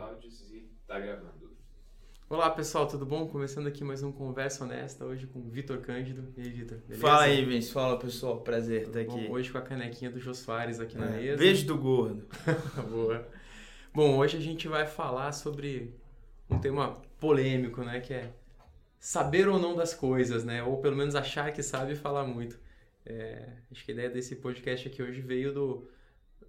[0.00, 1.50] áudios e tá gravando.
[2.28, 3.26] Olá pessoal, tudo bom?
[3.28, 6.32] Começando aqui mais um Conversa Honesta, hoje com o Vitor Cândido.
[6.38, 6.78] E aí, Vitor?
[6.98, 7.70] Fala aí, Vince.
[7.70, 9.28] Fala pessoal, prazer estar aqui.
[9.28, 9.32] Bom?
[9.32, 11.20] Hoje com a canequinha do Jô Soares aqui na é.
[11.20, 11.36] mesa.
[11.36, 12.26] Beijo do gordo.
[12.90, 13.28] Boa.
[13.92, 15.94] Bom, hoje a gente vai falar sobre
[16.48, 18.00] um tema polêmico, né?
[18.00, 18.32] Que é
[18.98, 20.62] saber ou não das coisas, né?
[20.62, 22.58] Ou pelo menos achar que sabe e falar muito.
[23.04, 25.88] É, acho que a ideia desse podcast aqui hoje veio do,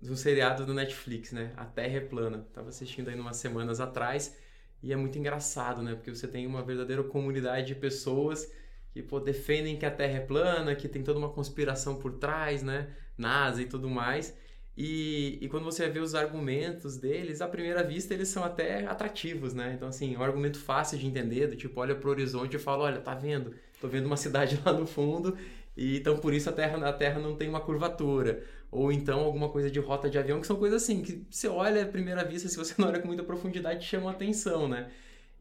[0.02, 1.54] do seriado do Netflix, né?
[1.58, 2.48] A Terra é Plana.
[2.54, 4.36] Tava assistindo aí umas semanas atrás
[4.84, 5.96] e é muito engraçado, né?
[5.96, 8.52] Porque você tem uma verdadeira comunidade de pessoas
[8.92, 12.62] que pô, defendem que a Terra é plana, que tem toda uma conspiração por trás,
[12.64, 12.90] né?
[13.18, 14.36] NASA e tudo mais.
[14.76, 19.54] E, e quando você vê os argumentos deles, à primeira vista eles são até atrativos,
[19.54, 19.74] né?
[19.76, 22.86] Então, assim, é um argumento fácil de entender, do tipo, olha pro horizonte e fala,
[22.86, 23.54] olha, tá vendo?
[23.80, 25.38] Tô vendo uma cidade lá no fundo
[25.76, 28.44] e então por isso a Terra, a Terra não tem uma curvatura.
[28.70, 31.84] Ou então alguma coisa de rota de avião, que são coisas assim, que você olha
[31.84, 34.92] à primeira vista, se você não olha com muita profundidade, chama atenção, né?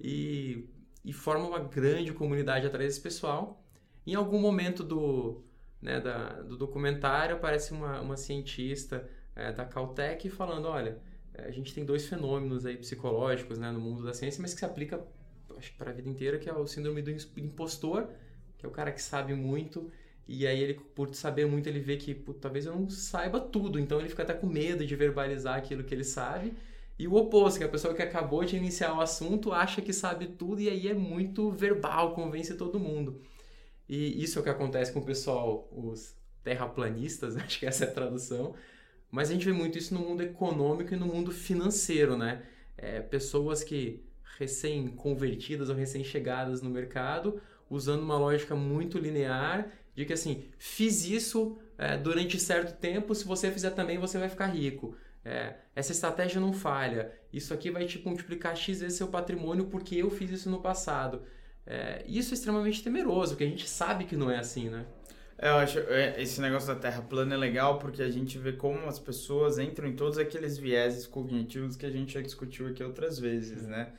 [0.01, 0.69] E,
[1.05, 3.63] e forma uma grande comunidade atrás desse pessoal.
[4.07, 5.45] Em algum momento do,
[5.81, 10.99] né, da, do documentário aparece uma, uma cientista é, da Caltech falando, olha,
[11.35, 14.61] é, a gente tem dois fenômenos aí psicológicos né, no mundo da ciência, mas que
[14.61, 15.01] se aplica
[15.77, 18.09] para a vida inteira, que é o síndrome do impostor,
[18.59, 19.91] que é o cara que sabe muito
[20.33, 23.99] e aí ele, por saber muito, ele vê que talvez eu não saiba tudo, então
[23.99, 26.55] ele fica até com medo de verbalizar aquilo que ele sabe.
[26.97, 30.29] E o oposto, que a pessoa que acabou de iniciar o assunto acha que sabe
[30.29, 33.21] tudo e aí é muito verbal, convence todo mundo.
[33.89, 37.89] E isso é o que acontece com o pessoal, os terraplanistas, acho que essa é
[37.89, 38.55] a tradução.
[39.11, 42.45] Mas a gente vê muito isso no mundo econômico e no mundo financeiro, né?
[42.79, 44.01] É, pessoas que
[44.39, 49.69] recém-convertidas ou recém-chegadas no mercado, usando uma lógica muito linear
[50.01, 54.31] de que assim, fiz isso é, durante certo tempo, se você fizer também, você vai
[54.31, 54.97] ficar rico.
[55.23, 57.13] É, essa estratégia não falha.
[57.31, 61.23] Isso aqui vai te multiplicar X vezes seu patrimônio porque eu fiz isso no passado.
[61.67, 64.87] É, isso é extremamente temeroso, porque a gente sabe que não é assim, né?
[65.37, 68.53] É, eu acho é, esse negócio da Terra plana é legal porque a gente vê
[68.55, 72.83] como as pessoas entram em todos aqueles vieses cognitivos que a gente já discutiu aqui
[72.83, 73.93] outras vezes, né?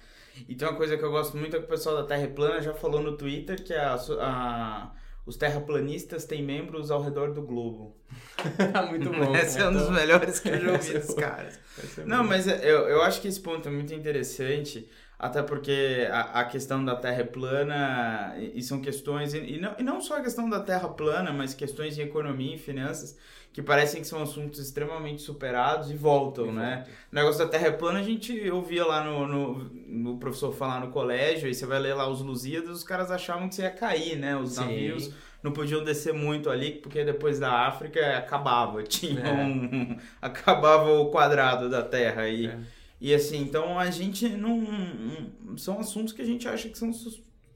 [0.50, 2.74] Então, uma coisa que eu gosto muito é que o pessoal da Terra plana já
[2.74, 4.92] falou no Twitter que a, a
[5.26, 7.96] os terraplanistas têm membros ao redor do globo.
[8.90, 9.34] muito bom.
[9.38, 11.60] Esse é um dos melhores que eu já ouvi dos caras.
[12.06, 14.90] Não, mas é, eu, eu acho que esse ponto é muito interessante,
[15.22, 19.60] até porque a, a questão da Terra é plana, e, e são questões, e, e,
[19.60, 23.16] não, e não só a questão da Terra plana, mas questões de economia e finanças,
[23.54, 26.76] que parecem que são assuntos extremamente superados e voltam, e né?
[26.78, 26.92] Volta.
[27.12, 30.80] O negócio da Terra é plana a gente ouvia lá no, no, no, professor falar
[30.80, 33.70] no colégio, e você vai ler lá os Lusíadas, os caras achavam que você ia
[33.70, 34.36] cair, né?
[34.36, 34.62] Os Sim.
[34.62, 39.34] navios não podiam descer muito ali, porque depois da África acabava, tinha é.
[39.34, 42.58] um, acabava o quadrado da Terra e, é.
[43.02, 44.64] E assim, então a gente não,
[45.58, 46.92] são assuntos que a gente acha que são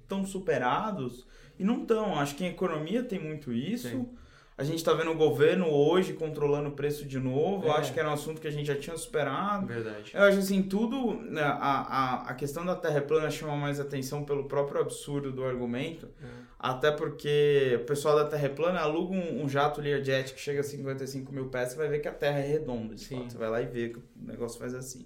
[0.07, 1.23] tão superados
[1.59, 2.19] e não estão.
[2.19, 3.88] Acho que em economia tem muito isso.
[3.88, 4.09] Sim.
[4.57, 7.67] A gente está vendo o governo hoje controlando o preço de novo.
[7.67, 7.71] É.
[7.71, 9.67] Acho que era um assunto que a gente já tinha superado.
[9.67, 10.11] Verdade.
[10.13, 11.13] Eu acho assim, tudo.
[11.23, 15.43] Né, a, a, a questão da Terra plana chama mais atenção pelo próprio absurdo do
[15.43, 16.07] argumento.
[16.23, 16.45] É.
[16.57, 20.63] Até porque o pessoal da Terra plana aluga um, um, jato Learjet que chega a
[20.63, 22.97] 55 mil pés, você vai ver que a Terra é redonda.
[22.97, 23.25] Sim.
[23.29, 25.05] Você vai lá e vê que o negócio faz assim.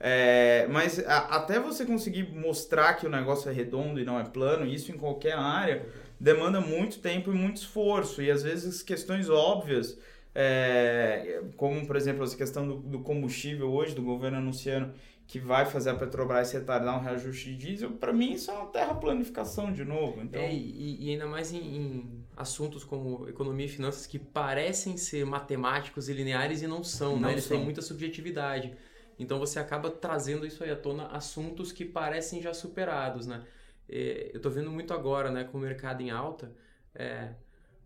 [0.00, 4.24] É, mas a, até você conseguir mostrar que o negócio é redondo e não é
[4.24, 5.86] plano, isso em qualquer área
[6.20, 8.22] demanda muito tempo e muito esforço.
[8.22, 9.98] E às vezes questões óbvias,
[10.34, 14.92] é, como por exemplo essa questão do, do, combustível hoje, do governo anunciando
[15.26, 18.66] que vai fazer a Petrobras retardar um reajuste de diesel, para mim isso é uma
[18.68, 20.22] terraplanificação de novo.
[20.22, 20.40] Então...
[20.40, 25.26] É, e, e, ainda mais em, em, assuntos como economia e finanças que parecem ser
[25.26, 27.20] matemáticos e lineares e não são, né?
[27.20, 27.32] não né?
[27.34, 28.74] Eles têm muita subjetividade.
[29.18, 33.44] Então você acaba trazendo isso aí à tona, assuntos que parecem já superados, né?
[33.88, 36.52] É, eu estou vendo muito agora, né, com o mercado em alta,
[36.94, 37.30] é,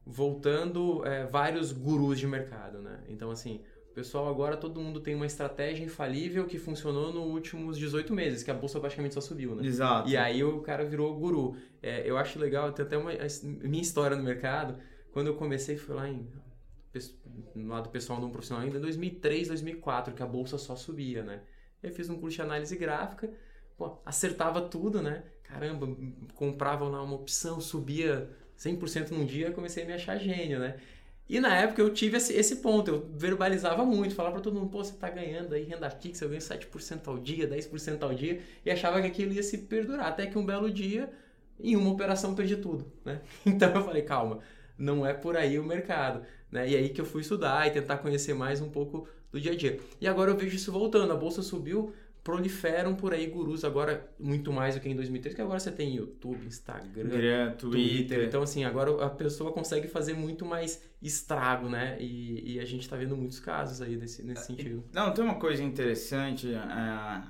[0.05, 3.01] voltando é, vários gurus de mercado, né?
[3.09, 7.79] Então, assim, o pessoal agora, todo mundo tem uma estratégia infalível que funcionou nos últimos
[7.79, 9.67] 18 meses, que a bolsa praticamente só subiu, né?
[9.67, 10.09] Exato.
[10.09, 11.57] E aí o cara virou guru.
[11.83, 13.13] É, eu acho legal, tem até uma
[13.43, 14.79] minha história no mercado,
[15.13, 16.27] quando eu comecei, foi lá em
[17.55, 21.41] no lado pessoal não profissional ainda, em 2003, 2004, que a bolsa só subia, né?
[21.83, 23.33] Eu fiz um curso de análise gráfica,
[23.77, 25.25] pô, acertava tudo, né?
[25.43, 25.89] Caramba,
[26.35, 28.29] comprava lá uma opção, subia
[28.59, 30.77] 100% num dia, comecei a me achar gênio, né?
[31.29, 34.71] E na época eu tive esse, esse ponto, eu verbalizava muito, falava para todo mundo,
[34.71, 38.41] pô, você tá ganhando aí renda fixa, eu ganho 7% ao dia, 10% ao dia,
[38.65, 41.11] e achava que aquilo ia se perdurar, até que um belo dia,
[41.59, 43.21] em uma operação perdi tudo, né?
[43.47, 44.41] Então eu falei, calma,
[44.77, 46.69] não é por aí o mercado, né?
[46.69, 49.57] E aí que eu fui estudar e tentar conhecer mais um pouco do dia a
[49.57, 49.81] dia.
[50.01, 54.53] E agora eu vejo isso voltando, a bolsa subiu proliferam por aí gurus agora muito
[54.53, 57.57] mais do que em 2013, que agora você tem YouTube, Instagram, Twitter.
[57.57, 58.25] Twitter.
[58.29, 61.97] Então, assim, agora a pessoa consegue fazer muito mais estrago, né?
[62.01, 64.85] E, e a gente está vendo muitos casos aí desse, nesse sentido.
[64.93, 67.23] Não, tem uma coisa interessante, é,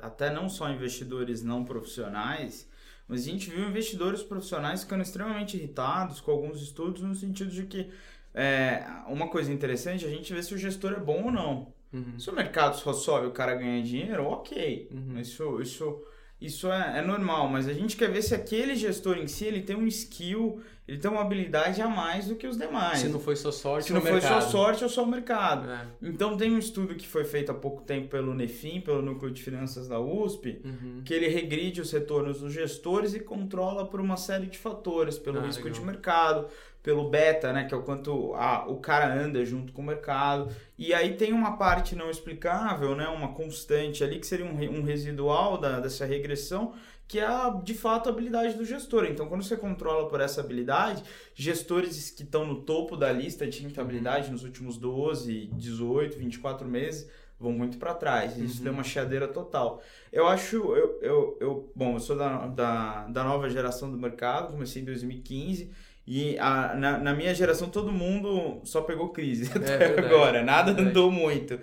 [0.00, 2.68] até não só investidores não profissionais,
[3.06, 7.64] mas a gente viu investidores profissionais ficando extremamente irritados com alguns estudos no sentido de
[7.64, 7.90] que
[8.34, 11.72] é, uma coisa interessante, a gente vê se o gestor é bom ou não.
[11.92, 12.18] Uhum.
[12.18, 14.88] Se o mercado só sobe e o cara ganha dinheiro, ok.
[14.90, 15.20] Uhum.
[15.20, 16.02] Isso, isso,
[16.40, 19.62] isso é, é, normal, mas a gente quer ver se aquele gestor em si ele
[19.62, 23.00] tem um skill, ele tem uma habilidade a mais do que os demais.
[23.00, 24.42] Se não foi só sorte, se não foi mercado.
[24.42, 25.70] só sorte ou só o mercado.
[25.70, 25.86] É.
[26.02, 29.42] Então tem um estudo que foi feito há pouco tempo pelo Nefim, pelo Núcleo de
[29.42, 31.02] Finanças da USP, uhum.
[31.04, 35.38] que ele regride os retornos dos gestores e controla por uma série de fatores, pelo
[35.38, 35.78] ah, risco legal.
[35.78, 36.48] de mercado,
[36.82, 40.52] pelo beta, né, que é o quanto a, o cara anda junto com o mercado.
[40.76, 44.82] E aí tem uma parte não explicável, né, uma constante ali que seria um, um
[44.82, 46.74] residual da, dessa regressão,
[47.06, 49.04] que é a, de fato a habilidade do gestor.
[49.04, 53.60] Então, quando você controla por essa habilidade, gestores que estão no topo da lista de
[53.60, 57.08] rentabilidade nos últimos 12, 18, 24 meses
[57.38, 58.36] vão muito para trás.
[58.38, 58.64] Isso uhum.
[58.64, 59.82] deu uma chiadeira total.
[60.12, 64.52] Eu acho, eu, eu, eu bom, eu sou da, da, da nova geração do mercado,
[64.52, 65.70] comecei em 2015
[66.06, 70.72] e a, na, na, minha geração todo mundo só pegou crise é, até agora, nada
[70.72, 70.90] verdade.
[70.90, 71.58] andou muito.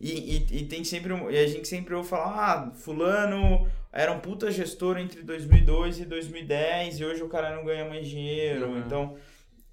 [0.00, 4.18] E, e, e, tem sempre e a gente sempre ouve falar, ah, fulano era um
[4.18, 8.70] puta gestor entre 2002 e 2010 e hoje o cara não ganha mais dinheiro.
[8.70, 8.78] Uhum.
[8.78, 9.16] Então,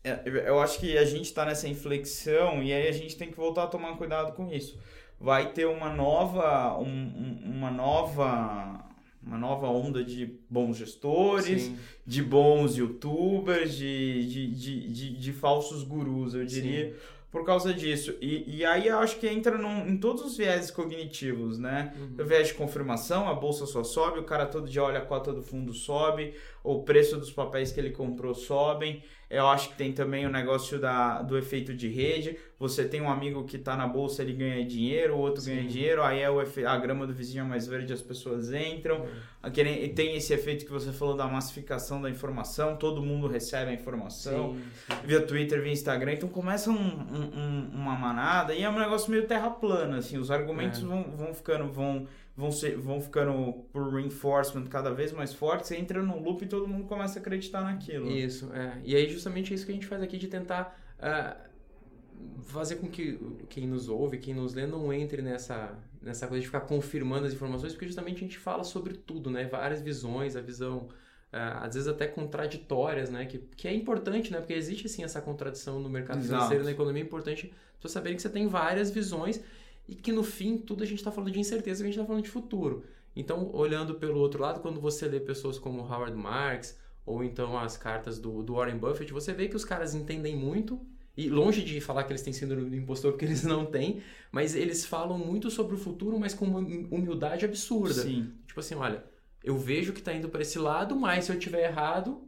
[0.04, 3.38] é, eu acho que a gente está nessa inflexão e aí a gente tem que
[3.38, 4.80] voltar a tomar cuidado com isso.
[5.20, 8.91] Vai ter uma nova, um, uma nova
[9.26, 11.78] uma nova onda de bons gestores, Sim.
[12.06, 16.90] de bons youtubers, de, de, de, de, de falsos gurus, eu diria.
[16.90, 18.14] Sim por causa disso.
[18.22, 21.94] E, e aí eu acho que entra num, em todos os viéses cognitivos, né?
[21.98, 22.24] Uhum.
[22.24, 25.32] O viés de confirmação, a bolsa só sobe, o cara todo dia olha a cota
[25.32, 29.02] do fundo sobe, o preço dos papéis que ele comprou sobem.
[29.32, 32.38] Eu acho que tem também o negócio da, do efeito de rede.
[32.60, 35.56] Você tem um amigo que está na bolsa, ele ganha dinheiro, o outro Sim.
[35.56, 38.52] ganha dinheiro, aí é o efe, a grama do vizinho é mais verde, as pessoas
[38.54, 39.02] entram.
[39.44, 39.52] Uhum.
[39.96, 44.54] Tem esse efeito que você falou da massificação da informação, todo mundo recebe a informação
[44.54, 44.96] sim.
[45.06, 46.14] via Twitter, via Instagram.
[46.14, 50.30] Então começa um, um, uma manada e é um negócio meio terra plana, assim, os
[50.30, 50.86] argumentos é.
[50.86, 52.06] vão, vão ficando, vão
[52.42, 56.48] vão, ser, vão ficando por reinforcement cada vez mais forte, você entra no loop e
[56.48, 58.10] todo mundo começa a acreditar naquilo.
[58.10, 58.82] Isso, é.
[58.84, 62.88] E aí justamente é isso que a gente faz aqui de tentar uh, fazer com
[62.88, 67.28] que quem nos ouve, quem nos lê, não entre nessa, nessa coisa de ficar confirmando
[67.28, 69.46] as informações, porque justamente a gente fala sobre tudo, né?
[69.46, 70.90] Várias visões, a visão...
[71.32, 73.26] Uh, às vezes até contraditórias, né?
[73.26, 74.40] Que, que é importante, né?
[74.40, 76.34] Porque existe, sim, essa contradição no mercado Exato.
[76.34, 77.02] financeiro, na economia.
[77.02, 79.42] É importante você saber que você tem várias visões
[79.88, 82.24] e que no fim tudo a gente está falando de incerteza, a gente está falando
[82.24, 82.84] de futuro.
[83.16, 87.76] Então, olhando pelo outro lado, quando você lê pessoas como Howard Marks ou então as
[87.76, 90.80] cartas do, do Warren Buffett, você vê que os caras entendem muito
[91.16, 94.02] e longe de falar que eles têm síndrome do impostor, porque eles não têm,
[94.32, 97.94] mas eles falam muito sobre o futuro, mas com uma humildade absurda.
[97.94, 98.32] Sim.
[98.48, 99.04] Tipo assim, olha,
[99.44, 102.22] eu vejo que está indo para esse lado, mas se eu tiver errado,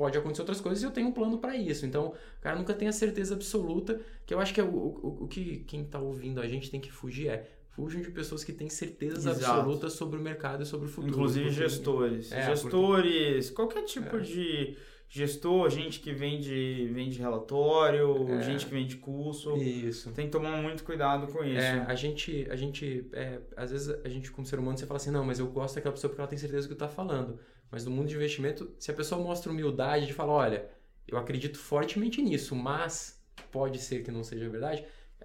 [0.00, 1.84] pode acontecer outras coisas e eu tenho um plano para isso.
[1.84, 5.24] Então, o cara nunca tem a certeza absoluta, que eu acho que é o, o,
[5.24, 8.50] o que quem está ouvindo a gente tem que fugir é fujam de pessoas que
[8.50, 9.44] têm certezas Exato.
[9.44, 11.12] absolutas sobre o mercado e sobre o futuro.
[11.12, 11.62] Inclusive porque...
[11.62, 12.32] gestores.
[12.32, 13.56] É, gestores, porque...
[13.56, 14.20] qualquer tipo é.
[14.20, 14.76] de
[15.12, 18.42] gestor, gente que vende, vende relatório, é.
[18.42, 19.56] gente que vende curso.
[19.56, 20.12] Isso.
[20.12, 21.58] Tem que tomar muito cuidado com isso.
[21.58, 24.98] É, a gente, a gente é, às vezes a gente como ser humano você fala
[24.98, 27.40] assim, não, mas eu gosto daquela pessoa porque ela tem certeza do que está falando.
[27.72, 30.70] Mas no mundo de investimento, se a pessoa mostra humildade de falar, olha,
[31.08, 34.84] eu acredito fortemente nisso, mas pode ser que não seja verdade,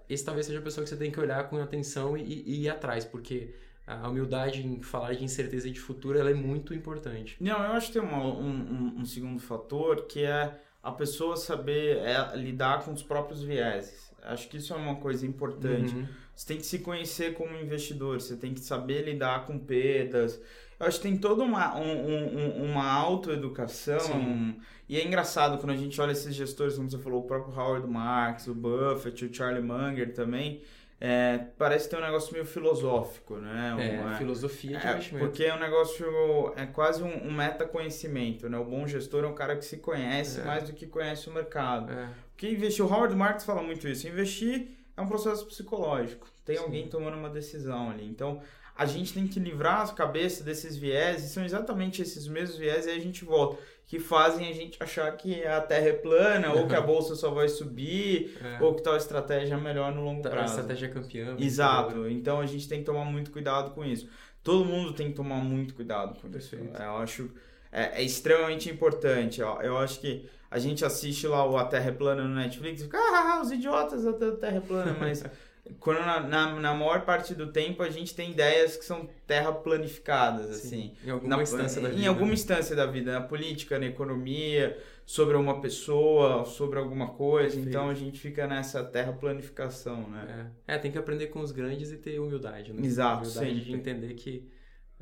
[0.09, 2.69] esse talvez seja a pessoa que você tem que olhar com atenção e, e ir
[2.69, 3.53] atrás, porque
[3.87, 7.37] a humildade em falar de incerteza de futuro ela é muito importante.
[7.39, 11.97] Não, eu acho que tem uma, um, um, segundo fator que é a pessoa saber
[11.97, 14.11] é, lidar com os próprios vieses.
[14.23, 15.95] Acho que isso é uma coisa importante.
[15.95, 16.07] Uhum.
[16.35, 20.41] Você tem que se conhecer como investidor, você tem que saber lidar com perdas.
[20.79, 24.55] Eu acho que tem toda uma, um, um, uma autoeducação.
[24.89, 27.87] E é engraçado quando a gente olha esses gestores, como você falou, o próprio Howard
[27.87, 30.61] Marks, o Buffett, o Charlie Munger também.
[30.99, 33.75] É, parece ter um negócio meio filosófico, né?
[33.77, 35.25] É, uma, filosofia de é, investimento.
[35.25, 38.57] Porque é um negócio, é quase um, um metaconhecimento, né?
[38.57, 40.43] O bom gestor é um cara que se conhece é.
[40.43, 41.91] mais do que conhece o mercado.
[41.91, 42.09] É.
[42.31, 46.27] Porque investir, o Howard Marks fala muito isso, investir é um processo psicológico.
[46.45, 46.63] Tem Sim.
[46.63, 48.05] alguém tomando uma decisão ali.
[48.05, 48.41] Então,
[48.75, 52.85] a gente tem que livrar a cabeça desses viés, e são exatamente esses mesmos viés,
[52.85, 56.67] e a gente volta, que fazem a gente achar que a Terra é plana, ou
[56.67, 58.61] que a bolsa só vai subir, é.
[58.61, 60.39] ou que tal estratégia é melhor no longo prazo.
[60.39, 61.35] A estratégia é campeã.
[61.39, 62.07] Exato.
[62.09, 64.09] Então a gente tem que tomar muito cuidado com isso.
[64.43, 66.65] Todo mundo tem que tomar muito cuidado com Perfeito.
[66.65, 66.81] isso.
[66.81, 67.31] Eu acho
[67.71, 69.41] é, é extremamente importante.
[69.41, 72.79] Eu, eu acho que a gente assiste lá o A Terra é Plana no Netflix
[72.79, 75.23] e fica, ah, os idiotas da Terra é Plana, mas
[75.79, 80.57] quando na, na, na, maior parte do tempo a gente tem ideias que são terraplanificadas,
[80.57, 80.93] Sim, assim.
[81.03, 82.01] Em alguma na, instância da vida.
[82.01, 82.33] Em alguma né?
[82.33, 87.55] instância da vida, na política, na economia, sobre uma pessoa, sobre alguma coisa.
[87.55, 87.69] Perfeito.
[87.69, 90.51] Então a gente fica nessa terraplanificação, né?
[90.67, 90.75] É.
[90.75, 90.77] é.
[90.77, 92.85] tem que aprender com os grandes e ter humildade, né?
[92.85, 93.65] Exato, humildade sempre.
[93.65, 94.47] de entender que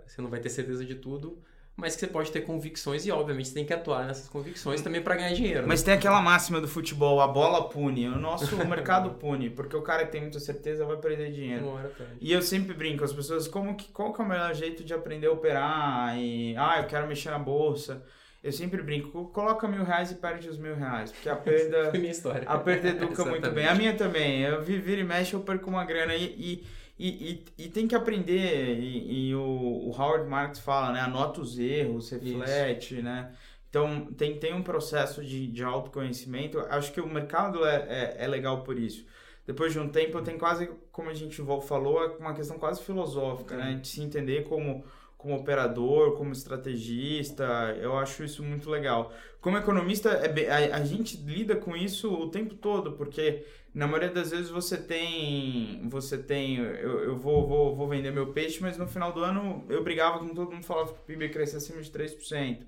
[0.05, 1.41] você não vai ter certeza de tudo,
[1.75, 5.01] mas que você pode ter convicções e, obviamente, você tem que atuar nessas convicções também
[5.01, 5.61] para ganhar dinheiro.
[5.61, 5.67] Né?
[5.67, 9.81] Mas tem aquela máxima do futebol, a bola pune, o nosso mercado pune, porque o
[9.81, 11.65] cara que tem muita certeza vai perder dinheiro.
[11.65, 14.53] Uma hora E eu sempre brinco, as pessoas, como que, qual que é o melhor
[14.53, 18.03] jeito de aprender a operar e, ah, eu quero mexer na bolsa.
[18.43, 21.89] Eu sempre brinco, coloca mil reais e perde os mil reais, porque a perda...
[21.89, 22.43] Foi minha história.
[22.47, 23.65] A perda educa muito bem.
[23.65, 26.63] A minha também, eu viro e mexe, eu perco uma grana e, e
[27.03, 31.01] e, e, e, tem que aprender, e, e o, o, Howard Marks fala, né?
[31.01, 33.03] Anota os erros, reflete, Isso.
[33.03, 33.33] né?
[33.69, 36.59] Então, tem, tem um processo de, de autoconhecimento.
[36.69, 39.05] Acho que o mercado é, é, é, legal por isso.
[39.45, 43.57] Depois de um tempo, tem quase, como a gente falou, é uma questão quase filosófica,
[43.57, 43.79] né?
[43.81, 44.85] De se entender como,
[45.23, 47.43] como operador, como estrategista.
[47.81, 49.11] Eu acho isso muito legal.
[49.39, 54.11] Como economista, é, a, a gente lida com isso o tempo todo, porque na maioria
[54.11, 55.81] das vezes você tem.
[55.89, 56.57] Você tem.
[56.57, 60.19] Eu, eu vou, vou, vou vender meu peixe, mas no final do ano eu brigava
[60.19, 62.59] com todo mundo falava que o PIB ia crescer acima de 3%.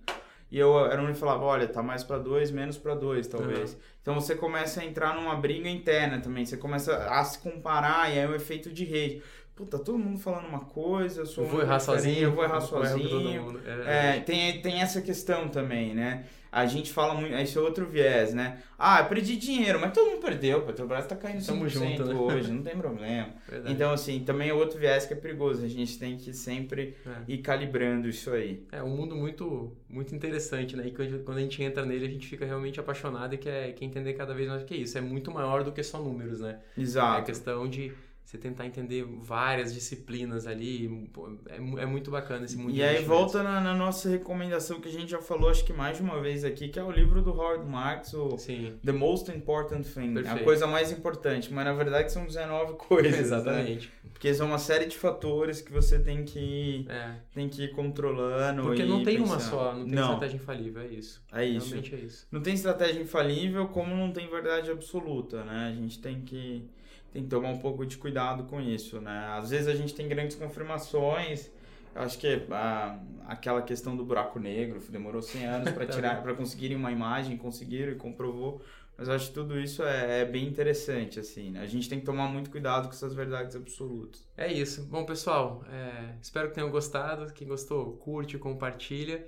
[0.51, 3.74] E eu era um que falava, olha, tá mais para 2, menos para 2, talvez.
[3.74, 3.79] Uhum.
[4.01, 6.45] Então você começa a entrar numa briga interna também.
[6.45, 9.21] Você começa a se comparar e aí é um efeito de rede.
[9.55, 12.59] Puta, todo mundo falando uma coisa, eu sou eu vou errar sozinho, eu vou errar
[12.59, 13.62] sozinho.
[13.85, 16.25] É, é, tem, tem essa questão também, né?
[16.55, 18.59] a gente fala muito, esse é outro viés, né?
[18.79, 22.05] Ah, eu perdi dinheiro, mas todo mundo perdeu, o Petrobras tá caindo 5% Tamo junto,
[22.05, 22.15] né?
[22.15, 23.27] hoje, não tem problema.
[23.45, 23.74] Verdade.
[23.74, 27.12] Então, assim, também é outro viés que é perigoso, a gente tem que sempre é.
[27.27, 28.65] ir calibrando isso aí.
[28.71, 30.88] É um mundo muito, muito interessante, né?
[30.88, 34.13] E quando a gente entra nele, a gente fica realmente apaixonado e quer, quer entender
[34.13, 34.97] cada vez mais o que é isso.
[34.97, 36.59] É muito maior do que só números, né?
[36.77, 37.17] Exato.
[37.17, 37.91] É a questão de
[38.25, 41.08] você tentar entender várias disciplinas ali.
[41.48, 42.72] É, é muito bacana esse mundo.
[42.72, 45.98] E aí volta na, na, nossa recomendação que a gente já falou, acho que mais
[45.98, 48.79] de uma vez aqui, que é o livro do Howard Marks, o Sim.
[48.84, 50.15] The Most Important Thing.
[50.15, 50.41] Perfeito.
[50.41, 53.12] A coisa mais importante, mas na verdade são 19 coisas.
[53.12, 53.20] Né?
[53.20, 53.88] Exatamente.
[53.88, 54.10] Né?
[54.12, 57.17] Porque são uma série de fatores que você tem que ir, é.
[57.32, 58.63] tem que ir controlando.
[58.63, 59.34] Porque não tem pensando.
[59.34, 60.03] uma só, não tem não.
[60.03, 61.24] estratégia infalível, é isso.
[61.32, 61.67] É isso.
[61.67, 62.27] Realmente é isso.
[62.32, 65.67] Não tem estratégia infalível, como não tem verdade absoluta, né?
[65.67, 66.67] A gente tem que
[67.15, 69.38] tem que tomar um pouco de cuidado com isso, né?
[69.39, 71.50] Às vezes a gente tem grandes confirmações,
[71.95, 76.75] acho que a, aquela questão do buraco negro demorou 100 anos para tirar, para conseguirem
[76.75, 78.62] uma imagem, conseguiram e comprovou.
[78.98, 81.62] Mas acho que tudo isso é, é, bem interessante, assim, né?
[81.62, 84.27] A gente tem que tomar muito cuidado com essas verdades absolutas.
[84.36, 84.84] É isso.
[84.84, 87.31] Bom, pessoal, é, espero que tenham gostado.
[87.34, 89.25] Quem gostou, curte, compartilha.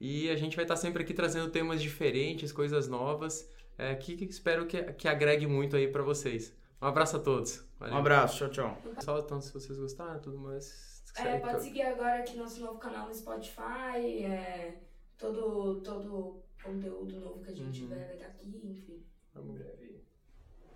[0.00, 4.24] E a gente vai estar sempre aqui trazendo temas diferentes, coisas novas, é, que, que
[4.24, 6.52] espero que, que agregue muito aí para vocês.
[6.80, 7.64] Um abraço a todos.
[7.78, 7.94] Valeu.
[7.94, 8.94] Um abraço, tchau, tchau.
[8.94, 11.02] Pessoal, então, se vocês gostaram, tudo mais.
[11.16, 14.24] É, pode seguir agora aqui nosso novo canal no Spotify.
[14.24, 14.80] É,
[15.16, 17.88] todo, todo conteúdo novo que a gente uhum.
[17.88, 19.04] vai estar aqui, enfim.
[19.32, 20.04] Vamos ver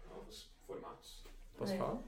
[0.09, 1.25] novos formatos.
[1.57, 1.79] Posso é.
[1.79, 2.03] falar?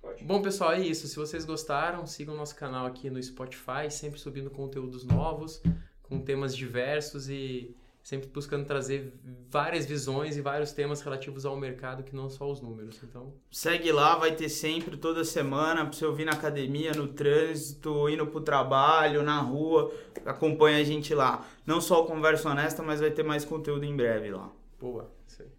[0.00, 0.24] Pode.
[0.24, 1.08] Bom, pessoal, é isso.
[1.08, 5.60] Se vocês gostaram, sigam nosso canal aqui no Spotify, sempre subindo conteúdos novos,
[6.02, 7.76] com temas diversos e
[8.08, 9.12] sempre buscando trazer
[9.50, 12.98] várias visões e vários temas relativos ao mercado que não só os números.
[13.02, 18.08] Então, segue lá, vai ter sempre toda semana para você ouvir na academia, no trânsito,
[18.08, 19.92] indo pro trabalho, na rua,
[20.24, 21.46] acompanha a gente lá.
[21.66, 24.50] Não só o conversa honesta, mas vai ter mais conteúdo em breve lá.
[24.80, 25.57] Boa, isso aí.